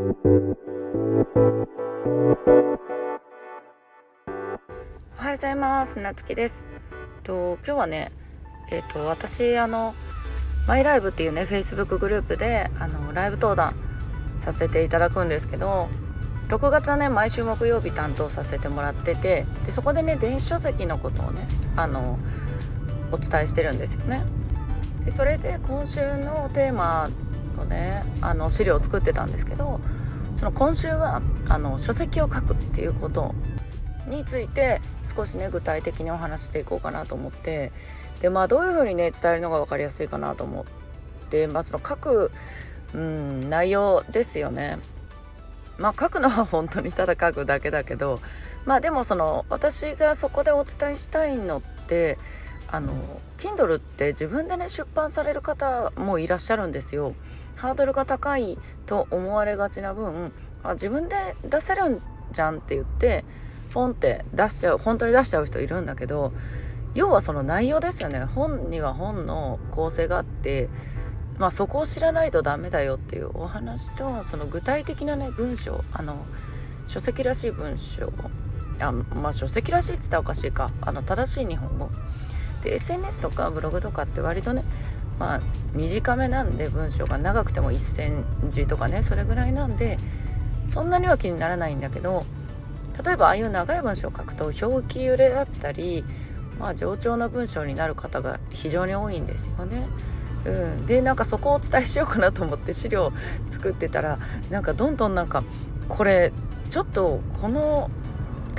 [0.00, 0.08] おは
[5.26, 5.98] ようございます。
[6.00, 6.66] なつきです。
[7.22, 8.10] と今日はね
[8.70, 9.94] えっ、ー、と私あの
[10.66, 13.74] マイライブっていうね Facebook グループであのライブ登壇
[14.36, 15.90] させていただくんですけど
[16.48, 21.46] 6月はね毎週木曜日担当させてもらっててでそこでね電子書籍のことをね
[21.76, 22.18] あの
[23.12, 24.22] お伝えしてるんですよね。
[25.04, 27.10] でそれで今週のテーマ
[27.60, 29.80] のねあの資料を作ってたんですけど
[30.34, 33.34] その今週はあの書籍を書くっていうこと
[34.06, 37.72] について少しね具体的にお話していこうかなと思って
[38.20, 42.30] でまあどういうふうにね伝えるのが分かりやすいかなと思ってまあその書く、
[42.94, 44.78] うん、内容ですよね。
[45.78, 48.20] まあ書くのは本当にただ書くだけだけど
[48.66, 52.18] まあでもその私がそこでお伝えしたいのって
[52.72, 52.94] あの
[53.38, 57.14] Kindle って自分でね出版される方もいらっしゃるんですよ。
[57.56, 62.02] ハードルが高いと思われがちな分あ自分で出せるん
[62.32, 63.24] じゃんって言って
[63.72, 66.32] ポンって出しちゃう本当に出しちゃう人いるんだけど
[66.94, 68.24] 要はその内容ですよね。
[68.24, 70.68] 本には本の構成があって
[71.38, 76.24] まあそこを知らないとダメだよっていうお話とその具体的なね文章あの
[76.86, 78.12] 書籍らしい文章
[78.80, 80.70] あまあ書籍らしいって言ったらおかしいか。
[80.80, 81.90] あの正しい日本語。
[82.62, 84.64] で SNS とかブログとかって割とね
[85.18, 85.40] まあ
[85.74, 89.98] 短めなんで文章が長くても1,000字とかねそれぐらいなんで
[90.68, 92.24] そんなには気にならないんだけど
[93.04, 96.04] 例えばああいう長い文章を書くと表記揺れだったり
[96.58, 99.86] まあ冗長な文章になる方が非常に多いんですよね。
[100.44, 103.12] うん、でなんかそこをお伝えしようかなと思って資料
[103.50, 105.44] 作ってたらなんかどんどんなんか
[105.88, 106.32] これ
[106.70, 107.90] ちょっとこの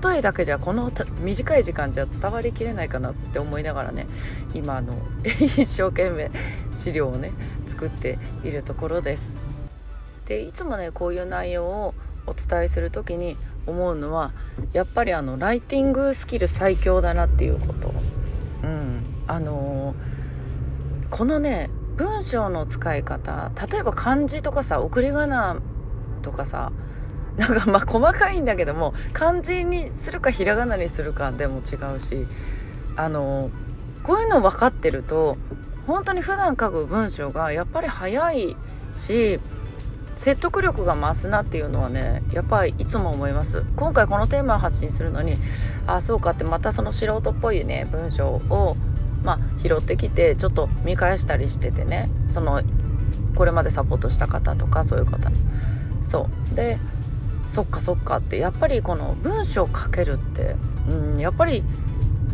[0.00, 0.90] 例えだけじゃこの
[1.20, 4.06] 短い時間じゃ伝わりきれないかなって思いながらね
[4.54, 6.30] 今あの 一生懸命
[6.74, 7.32] 資料をね
[7.66, 9.32] 作っているところです。
[10.26, 11.94] でいつもねこういう内容を
[12.26, 14.32] お伝えする時に思うのは
[14.72, 17.92] やっぱりあのライティングスキル最強だなっていうこと。
[18.62, 25.56] うん、あのー、このね文章の使い方例えば漢字とかさ送り仮名
[26.22, 26.72] とかさ
[27.36, 32.26] なんかまあ細かいんだけども漢字にするかひらがなにするかでも違うし
[32.96, 33.50] あの
[34.02, 35.36] こういうの分かってると
[35.86, 38.56] 本当に普段書く文章がやっぱり早い
[38.92, 39.40] し
[40.16, 43.64] 説得力が増すなっていうのはねやっぱりいつも思います。
[43.76, 45.36] 今回このテーマを発信するのに
[45.86, 48.76] ああそうかってまたその素人っぽいね文章を
[49.24, 52.62] まあ拾ってきてちょっと見返したりしててねその
[53.34, 55.30] これまでサポートした方とかそういう方。
[56.02, 56.54] そう。
[56.54, 56.78] で
[57.52, 60.56] そっかそっかってやっぱりこの文章を書けるって
[60.88, 61.62] うんやっぱり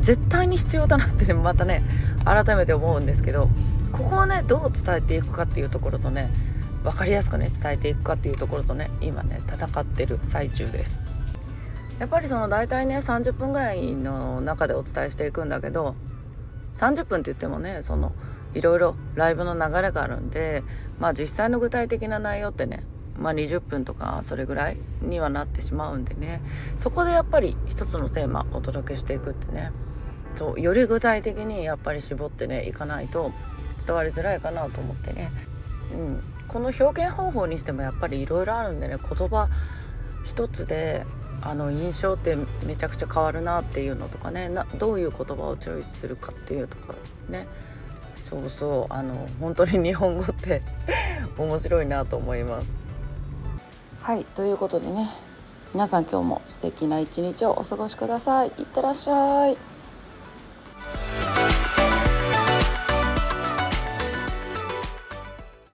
[0.01, 1.83] 絶対に必要だなって、またね
[2.25, 3.51] 改めて思うんですけど
[3.91, 6.31] ここをねどう伝えていくかっていうところとね
[6.84, 11.01] 分かりやすくね伝えていくかっていうところとね今ね戦ってる最中です。
[11.99, 15.97] やっぱりその大体ね30分ぐらいの中でお伝えしていくんだけど
[16.75, 18.12] 30分って言ってもねその
[18.55, 20.62] いろいろライブの流れがあるんで
[21.00, 22.85] まあ実際の具体的な内容ってね
[23.19, 26.41] まあ、20分とかそれぐらいにはなってしまうんでね。
[26.77, 29.73] そこでやっぱり一つのテーマお届けしていくってね。
[30.34, 33.33] そうより具体的にやっぱり絞ってねいかないと
[33.84, 35.33] 伝わりづらいかなと思ってね、
[35.93, 38.99] うん、この表現方法にしてもやっぱりいろいろあるんでね。
[38.99, 39.49] 言葉
[40.25, 41.05] 一つで
[41.43, 44.49] あの印象ってめちゃくちゃ変わるなっていうのとかね。
[44.49, 46.95] などういう言葉をチョイスするかっていうとか
[47.29, 47.49] ね。
[48.17, 50.61] そうそうあの本当に日本語って
[51.39, 52.88] 面白いなと思います。
[54.01, 55.11] はいということでね
[55.75, 58.49] 皆さん今日も素敵な一日をお過ごしください。
[58.57, 59.78] いってらっしゃい。